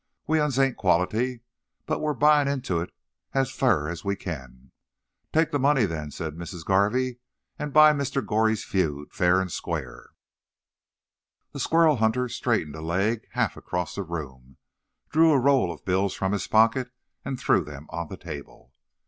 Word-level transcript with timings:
We 0.25 0.39
'uns 0.39 0.57
ain't 0.57 0.77
quality, 0.77 1.41
but 1.85 1.99
we're 1.99 2.15
buyin' 2.15 2.47
into 2.47 2.79
it 2.81 2.91
as 3.33 3.51
fur 3.51 3.87
as 3.87 4.03
we 4.03 4.15
can. 4.15 4.71
'Take 5.31 5.51
the 5.51 5.59
money, 5.59 5.85
then,' 5.85 6.09
says 6.09 6.33
Missis 6.33 6.63
Garvey, 6.63 7.19
'and 7.59 7.71
buy 7.71 7.93
Mr. 7.93 8.25
Goree's 8.25 8.63
feud, 8.63 9.11
fa'r 9.13 9.39
and 9.39 9.51
squar'.'" 9.51 10.09
The 11.51 11.59
squirrel 11.59 11.97
hunter 11.97 12.27
straightened 12.29 12.75
a 12.75 12.81
leg 12.81 13.27
half 13.33 13.55
across 13.55 13.93
the 13.93 14.01
room, 14.01 14.57
drew 15.11 15.31
a 15.31 15.39
roll 15.39 15.71
of 15.71 15.85
bills 15.85 16.15
from 16.15 16.31
his 16.31 16.47
pocket, 16.47 16.89
and 17.23 17.39
threw 17.39 17.63
them 17.63 17.85
on 17.91 18.07
the 18.07 18.17
table. 18.17 18.73